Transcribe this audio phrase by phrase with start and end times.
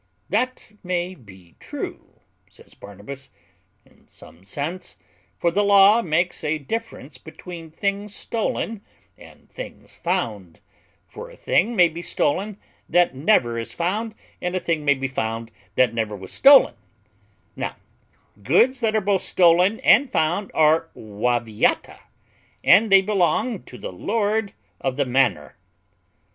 [0.29, 3.29] "That may be true," says Barnabas,
[3.85, 4.97] "in some sense;
[5.37, 8.81] for the law makes a difference between things stolen
[9.15, 10.59] and things found;
[11.05, 12.57] for a thing may be stolen
[12.89, 16.73] that never is found, and a thing may be found that never was stolen:
[17.55, 17.75] Now,
[18.41, 21.99] goods that are both stolen and found are waviata;
[22.63, 25.57] and they belong to the lord of the manor."